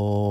[0.00, 0.27] Oh.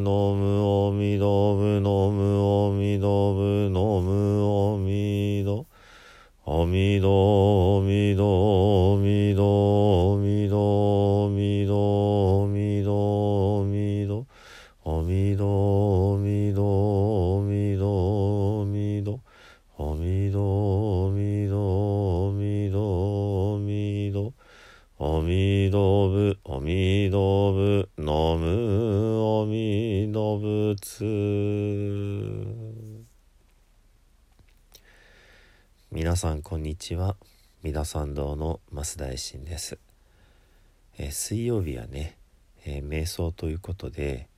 [0.00, 4.08] ダブナムアミダブナムアミダブナム
[4.40, 5.52] アミダ
[6.46, 10.54] アミダアミダアミダアミダアミダ
[11.12, 14.24] アミダアミダ
[14.84, 19.12] アミダアミダアミダアミダ
[19.80, 20.36] 阿弥陀
[21.00, 24.32] 阿弥陀阿弥陀阿弥陀
[24.98, 27.99] 阿弥陀仏阿弥陀仏ナム阿弥
[35.92, 37.16] 皆さんこんにちは。
[37.62, 39.78] 三田参道の増大臣です、
[40.96, 42.16] えー水曜日はね、
[42.64, 44.28] えー瞑想ということで、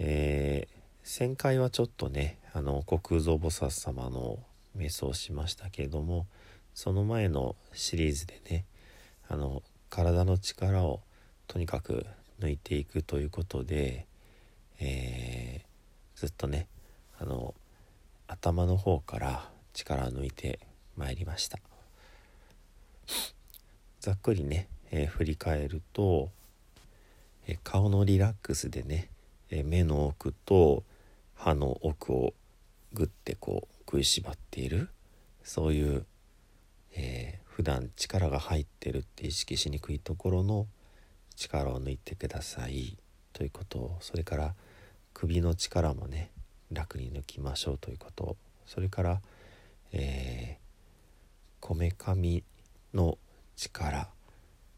[0.00, 4.40] えー前回はちょっとねあの虚空蔵菩薩様の
[4.76, 6.26] 瞑想をしましたけれども
[6.74, 8.64] その前のシリーズでね
[9.28, 11.02] あの体の力を
[11.46, 12.04] とにかく
[12.40, 14.06] 抜いていくということで、
[14.84, 15.62] えー
[16.20, 16.68] ずっとね
[17.18, 17.54] あの
[18.28, 20.60] 頭の方から力を抜いて
[20.96, 21.58] まいりました。
[24.00, 26.30] ざっくりね、えー振り返ると、
[27.46, 29.08] えー顔のリラックスでね、
[29.50, 30.82] え目の奥と
[31.34, 32.34] 歯の奥を
[32.92, 34.88] グッてこう食いしばっている。
[35.44, 36.06] そういう、
[36.94, 40.66] えー普段力が入ってるって意識しにくいところの
[41.36, 42.96] 力を抜いてください。
[43.34, 44.54] ということをそれから
[45.14, 46.30] 首の力もね
[46.72, 48.36] 楽に抜きましょうということ。
[48.66, 49.20] それから、
[49.92, 50.58] え
[51.60, 52.42] こめかみ
[52.94, 53.18] の
[53.56, 54.08] 力。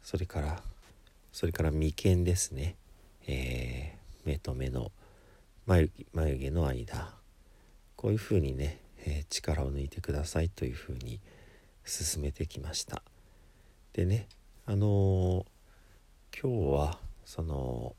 [0.02, 0.62] それから
[1.32, 2.76] それから眉間ですね、
[3.26, 4.90] えー目と目の
[5.66, 7.12] 眉毛眉毛の間。
[7.96, 11.20] こういうふうにね、えー力を抜いてくださいというふうに
[11.84, 13.02] 進めてきました。
[13.92, 14.28] でね
[14.66, 15.44] あのー
[16.40, 17.94] 今日はその、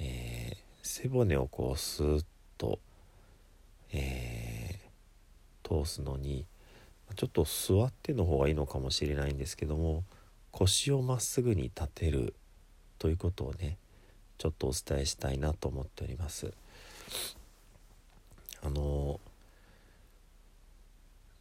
[0.00, 2.24] えー背骨をこうスーッ
[2.58, 2.78] と、
[3.92, 4.84] えー
[5.66, 6.44] 通すのに
[7.16, 10.04] ちょっと座っての方がいいのかもしれないんですけども
[10.50, 12.34] 腰をまっすぐに立てる
[12.98, 13.78] ということをね
[14.36, 16.52] ちょっとお伝えしたいなと思っております。
[18.62, 19.20] あの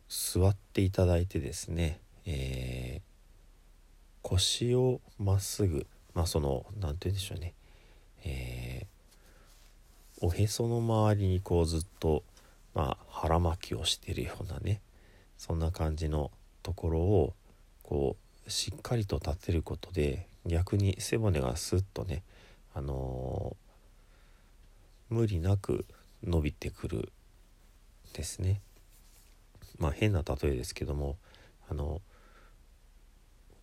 [0.07, 3.01] 座っていただいてですね、えー
[4.21, 7.53] 腰をまっすぐまあその何て言うんでしょうね、
[8.23, 8.92] えー
[10.23, 12.23] おへその周りにこうずっと
[12.73, 14.79] まあ腹巻きをしてるようなね
[15.37, 16.31] そんな感じの
[16.63, 17.33] ところを
[17.83, 18.15] こ
[18.47, 22.23] うしっかりと立てることで逆に背骨がスッとね
[22.73, 23.63] あのー
[25.09, 25.85] 無理なく
[26.23, 27.11] 伸びてくる
[28.13, 28.61] ですね。
[29.77, 31.17] まあ変な例えですけども
[31.69, 32.01] あの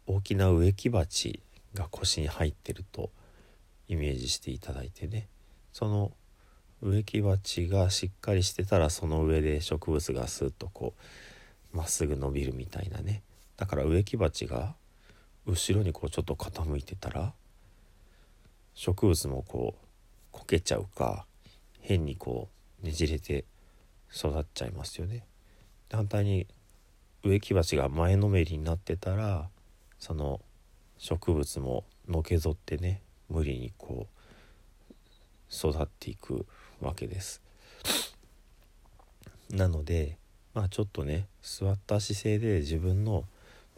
[0.07, 1.41] 大きな植木鉢
[1.75, 3.11] が腰に入ってると
[3.89, 5.27] イメージしていただいてね
[5.73, 6.13] その
[6.83, 10.95] 植木鉢がしっかりしてたらその上で植物がスッとこ
[11.73, 13.23] うまっすぐ伸びるみたいなね
[13.57, 14.75] だから植木鉢が
[15.47, 17.33] 後ろにこうちょっと傾いてたら
[18.75, 19.87] 植物もこう
[20.33, 21.27] こけちゃうか
[21.81, 22.49] 変にこ
[22.83, 23.45] うねじれて
[24.15, 25.25] 育っちゃいますよね。
[25.91, 26.47] 反対に
[27.23, 29.49] 植木鉢が前のめりになってたら
[29.99, 30.41] その
[30.99, 36.47] 植物ものけぞってね無理にこう育っていく
[36.81, 37.43] わけです。
[39.51, 40.17] なので
[40.55, 43.25] まあちょっとね座った姿勢で自分の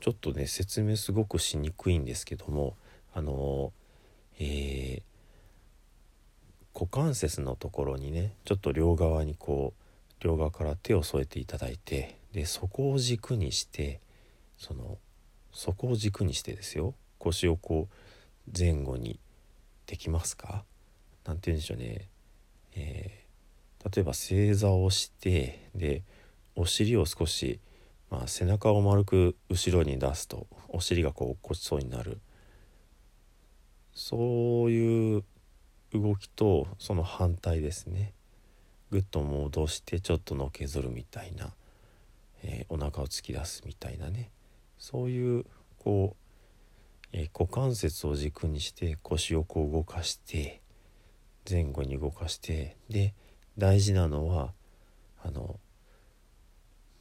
[0.00, 2.76] ちょっとね説明すごくしにくいんですけども
[3.14, 3.72] あの
[4.38, 5.02] えー
[6.75, 14.00] 股関節のところにねちょっと両側にこう両側から手を添えていただいてでそこを軸にして
[14.56, 14.96] その
[15.52, 19.20] そこを軸にしてですよ腰をこう前後に
[19.87, 20.64] できますか？
[21.26, 22.08] 何て言うんでしょうね、
[22.74, 26.02] えー、例えば正座をしてで
[26.54, 27.60] お尻を少し、
[28.10, 32.19] まあ、背中を丸く後ろに出すとお尻がこう落っこちそうになる。
[33.94, 35.24] そういう
[35.92, 38.14] 動きとその反対ですね。
[38.90, 41.52] ぐっと戻してちょっとのけぞるみたいな、
[42.42, 44.30] えー、お腹を突き出すみたいなね。
[44.78, 45.46] そういう
[45.78, 50.61] こう、えー、股関節を軸にして腰をこう動かして
[51.48, 53.14] 前後に動かしてで
[53.58, 54.52] 大事なのは
[55.22, 55.58] あの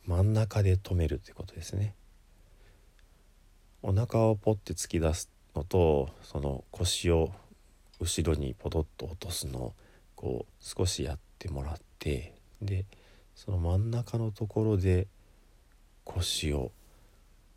[0.06, 1.94] 真ん中で止めるってことですね。
[3.84, 7.32] お腹をポッて突き出すのとその腰を
[8.00, 9.74] 後ろにポトッと落とすのを
[10.16, 12.86] こう少しやってもらってで
[13.36, 15.08] その真ん中のところで
[16.04, 16.72] 腰を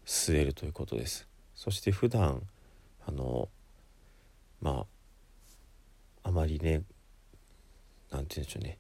[0.06, 2.42] 据えるということですそして普段
[3.06, 3.48] あの
[4.60, 4.86] まあ
[6.24, 6.82] あまりね
[8.10, 8.78] 何て言うんでしょうね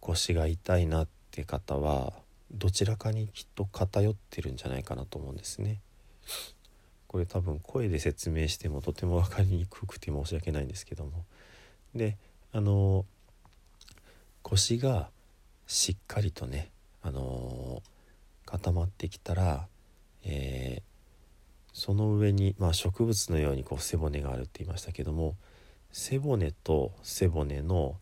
[0.00, 2.12] 腰が痛いなって方は
[2.52, 5.80] どちらかにきっと偏ってるんじゃないかなと思うんですね。
[7.08, 11.24] これ多分声で説明してもとても分かりにくくて申し訳ないんですけども
[11.94, 12.16] で
[12.52, 13.04] あの
[14.42, 15.10] 腰が
[15.68, 16.70] しっかりとね
[17.02, 17.82] あの
[18.44, 19.68] 固まってきたら、
[20.24, 20.82] えー、
[21.72, 25.36] その上に、まあ、植物のようにこう背骨があるって言いましたけども
[25.96, 27.94] 背骨と背骨の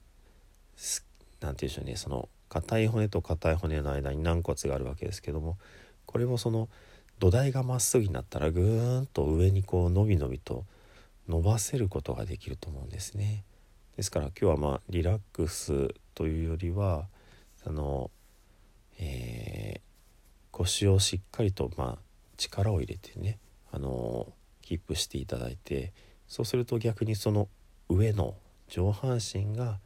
[1.41, 5.59] 何て言うんでしょうねその硬い骨と硬い骨の間に軟骨があるわけですけども
[6.07, 6.71] これもその
[7.19, 10.65] 土台がまっすぐになったらぐーんと上にこう伸び伸びと
[11.29, 13.45] 伸ばせることができると思うんですね。
[13.97, 17.07] ですから今日はまあリラックスというよりは
[17.67, 18.11] あの、
[18.99, 19.81] えー、
[20.51, 21.99] 腰をしっかりとまあ
[22.39, 23.39] 力を入れてね
[23.71, 25.93] あのキープしていただいて
[26.27, 27.49] そうすると逆にその
[27.89, 28.35] 上の
[28.69, 29.79] 上半身が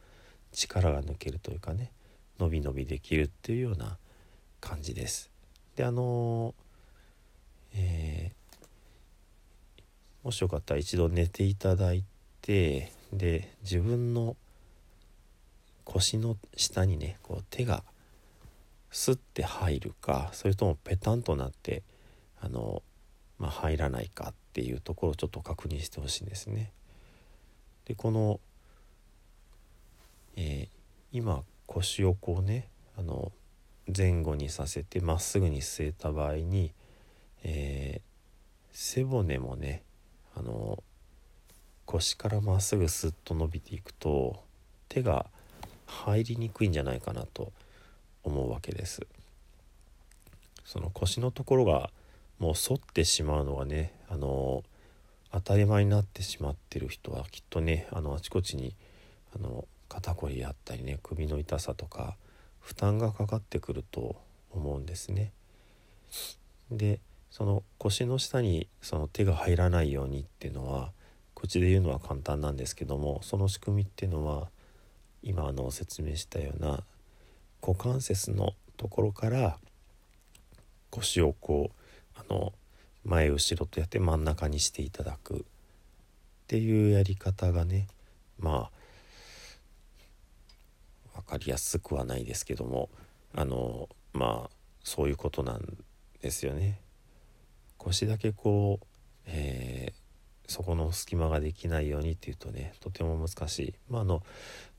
[0.53, 1.91] 力が抜けるというかね
[2.39, 3.99] 伸び伸びできるっていうような
[4.61, 5.31] 感じです。
[5.75, 6.55] であの
[7.75, 12.05] えー、もしよかったら一度寝ていただい
[12.41, 14.37] てで自分の
[15.85, 17.83] 腰の下にねこう手が
[18.91, 21.83] スッて入るかそれともペタンとなって
[22.41, 22.83] あの、
[23.39, 26.73] まあ、入らないかっていうところをちょっと確認してほしいんですね。
[27.87, 28.41] でこの、
[30.37, 30.69] えー、
[31.13, 32.69] 今腰をこうね
[32.99, 33.33] あの
[33.97, 36.73] 前後にさせてまっすぐに据えた場合に
[37.49, 38.01] えー、
[38.73, 39.85] 背骨もね
[40.35, 40.83] あの
[41.85, 44.43] 腰からまっすぐスッと伸びていくと
[44.89, 45.27] 手が
[45.87, 47.53] 入りにくいんじゃないかなと
[48.25, 49.07] 思うわけです。
[50.65, 51.91] その腰のところが
[52.41, 54.65] もう反ってしまうのがねあの
[55.37, 58.75] 当たり前になってしまってる人はきっとねあのあちこちに
[59.35, 62.17] あの肩こりあったりね首の痛さとか
[62.59, 64.17] 負担がかかってくると
[64.51, 65.33] 思うんですね。
[66.71, 67.01] で
[67.31, 70.91] その腰の下にその手が入らないようにっていうのは
[71.35, 74.49] 口で言うのは簡単なんですけどもその仕組みっていうのは
[75.23, 76.83] 今あの説明したような
[77.61, 79.59] 股関節のところから
[80.91, 81.71] 腰をこ
[82.17, 82.55] うあの
[83.07, 85.39] 前後ろとやって真ん中にしていただくっ
[86.49, 87.87] ていうやり方がね
[88.39, 88.69] ま
[91.15, 92.91] あ分かりやすくはないですけども
[93.35, 94.51] あのまあ
[94.83, 95.77] そういうことなん
[96.21, 96.79] ですよね。
[97.79, 98.87] 腰だけこう、
[99.27, 103.75] えー、そこの隙間ができないようにっていうとねとても難しい。
[103.89, 104.23] まあ、あの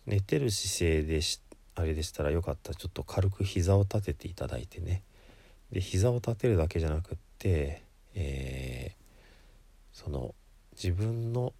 [0.06, 1.42] 寝てる姿勢でし
[1.76, 5.04] あれでしたらよかったらちょっと軽く膝を立てていただいてね
[5.72, 7.84] で膝を立てるだけじゃなくって、
[8.20, 8.96] えー、
[9.94, 10.34] その
[10.74, 11.54] 自分の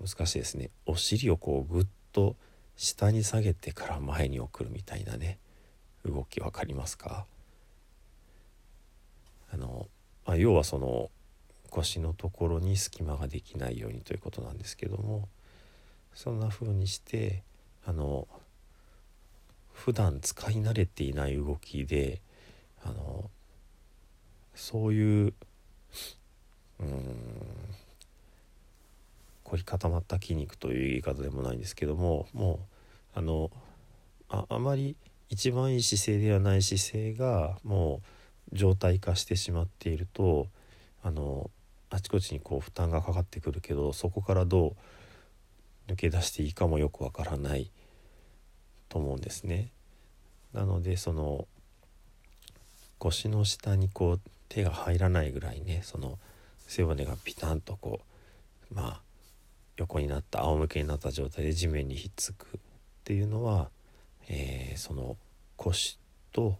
[0.00, 0.70] 難しいですね。
[0.86, 2.36] お尻をこうぐっと
[2.76, 5.38] 下に下げてから前に送るみたいなね
[6.04, 7.26] 動き分かりますか？
[9.52, 9.88] あの、
[10.24, 11.10] まあ、要はその
[11.70, 15.28] 腰のところに隙間ができないようにということなんですけども
[16.14, 17.42] そんな風にして
[17.84, 18.28] あの
[19.72, 22.20] 普段使い慣れていない動きで
[22.84, 23.30] あの
[24.54, 25.34] そういう
[26.80, 27.16] うん
[29.44, 32.60] 凝り固まった筋肉という言い方でもないんですけどもも
[33.14, 33.50] うあの
[34.28, 34.96] ああまり
[35.28, 38.00] 一番いい姿勢ではない姿勢がも
[38.52, 40.46] う状態化してしまっていると
[41.02, 41.50] あの
[41.90, 44.74] あちこちにこう負担がかかってくるけどそこからど
[45.88, 47.70] う抜け出していいかもよくわからない
[48.88, 49.70] と思うんですね。
[50.52, 51.46] なのでその
[52.98, 54.20] 腰の下にこう
[54.52, 56.18] 手が入らないぐらいねその
[56.66, 58.00] 背骨がピタンとこ
[58.70, 59.00] うまあ
[59.78, 62.60] 横になった仰向けになった状態で地面にひっつくっ
[63.04, 63.70] ていうのは、
[64.28, 65.16] えー、その
[65.56, 65.98] 腰
[66.32, 66.58] と、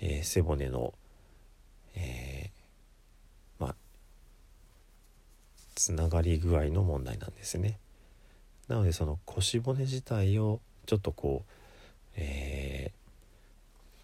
[0.00, 0.94] えー、背骨の、
[1.96, 3.74] えー、まあ
[5.74, 7.78] つながり具合の問題なんですね。
[8.68, 11.52] なのでその腰骨自体をちょっとこう、
[12.16, 12.90] え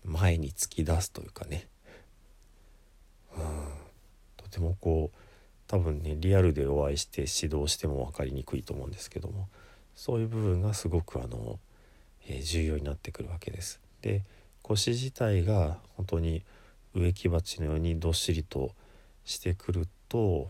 [0.07, 1.66] ー、前に突き出すというかね、
[4.54, 5.18] てもこう
[5.66, 9.49] 多分ねリアルでお会いして指導しても分かりにくいと思うんですけども
[9.96, 11.58] そういう部分がすごくあの、
[12.28, 13.80] えー、重要になってくるわけです。
[14.02, 14.23] で
[14.62, 16.42] 腰自体が本当に
[16.94, 18.73] 植木鉢のようにどっしりと
[19.25, 20.49] してくると、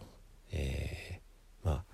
[0.53, 1.85] えー、まあ、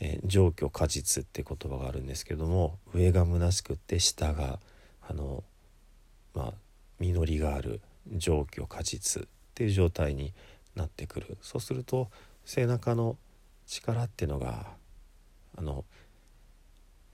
[0.00, 4.58] えー、上虚果実って言葉があるんですけども上が虚しくって下が
[5.08, 5.44] あの
[6.34, 6.54] まあ
[6.98, 7.80] 実りがある
[8.16, 10.34] 上虚果実っていう状態に
[10.76, 12.08] なってくるそうすると
[12.44, 13.16] 背中の
[13.66, 14.66] 力っていうのが
[15.56, 15.84] あの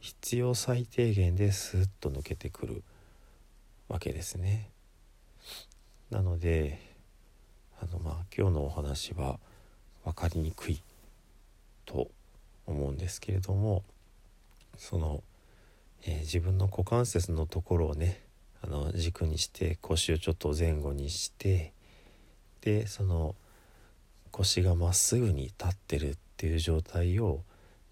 [0.00, 2.82] 必要最低限ですっと抜けてくる
[3.88, 4.68] わけですね。
[6.10, 6.78] なので
[7.80, 9.38] あのまあ今日のお話は
[10.04, 10.82] 分かりにくい
[11.86, 12.10] と
[12.66, 13.82] 思うんですけれども
[14.76, 15.22] その、
[16.04, 18.20] えー、自分の股関節のところをね
[18.62, 21.72] あの軸にして腰をちょっと前後にして
[22.60, 23.34] でその
[24.32, 27.42] 腰がまっすぐに立ってるっていう状態を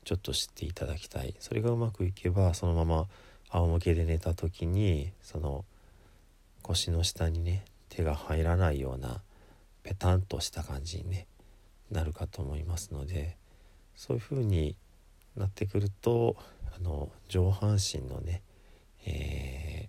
[0.05, 1.35] ちょっと知っていただきたい。
[1.39, 3.07] それがうまくいけばそのまま
[3.51, 5.65] 仰向けで寝た時にその
[6.63, 9.23] 腰の下にね手が入らないような
[9.83, 11.27] ペタンとした感じに、ね、
[11.91, 13.37] なるかと思いますので
[13.97, 14.77] そういう風に
[15.37, 16.37] なってくると
[16.77, 18.43] あの上半身のね、
[19.07, 19.89] え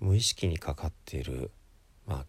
[0.00, 1.50] ー、無意識にかかっている、
[2.06, 2.24] まあ、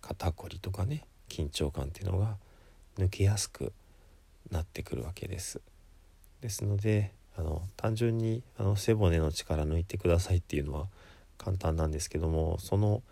[0.00, 1.04] 肩こりとかね
[1.34, 2.36] 緊張感っていうのが
[2.96, 3.72] 抜けやすく
[4.50, 5.60] なってくるわけです。
[6.40, 10.86] ですのであの単純にあの背骨の力抜いてくださいっていうのは
[11.38, 13.02] 簡単なんですけどもその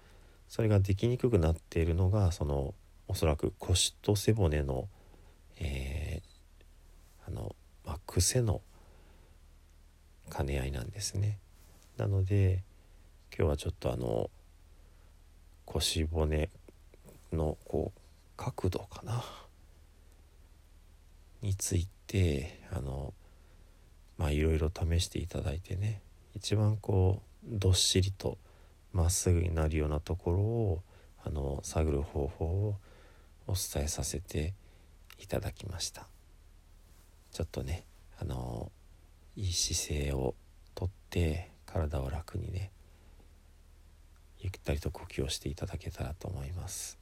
[0.49, 2.75] それができにくくなっているのがその
[3.09, 4.89] おそらく腰と背骨の、
[5.59, 8.61] えー、あのまあ、癖の
[10.35, 11.39] 兼ね合いなんですね。
[11.97, 12.63] なので
[13.37, 14.31] 今日はちょっとあの
[15.65, 16.49] 腰骨
[17.33, 18.02] のこう
[18.43, 19.25] 角度かな？
[21.43, 23.15] についてあの
[24.19, 26.03] まあいろいろ試していただいてね
[26.35, 28.39] 一番こうどっしりと
[28.93, 30.83] まっすぐになるようなところを
[31.25, 32.77] あの探る方法を
[33.47, 34.55] お伝えさせて
[35.19, 36.09] いただきました。
[37.31, 37.85] ちょっとね
[38.21, 38.71] あの
[39.37, 40.35] いい姿勢を
[40.75, 42.71] とって体を楽にね
[44.41, 47.02] ゆったりと呼吸をしていただけたらと思います。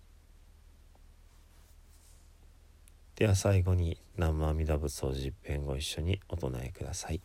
[3.21, 7.21] では最後に南無阿弥陀仏を十遍ご一緒にお唱えください。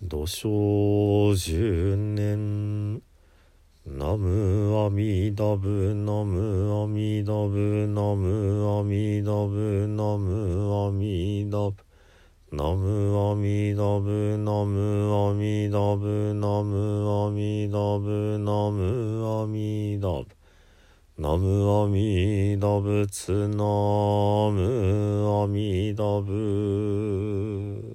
[0.00, 3.02] 土生十年
[3.84, 11.76] ナムアミダブナムアミダブナムアミダブナムアミダブ
[12.52, 20.39] ナムアミダブナムアミダブナムアミダブナムアミダブ
[21.20, 23.56] ナムアミダ仏ナ
[24.56, 27.89] ムアミダ仏。